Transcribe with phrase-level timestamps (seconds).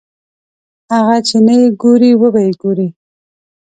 [0.93, 2.87] هغه چې نه یې ګورې وبه یې ګورې.